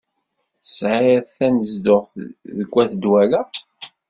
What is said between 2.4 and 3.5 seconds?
deg at Dwala?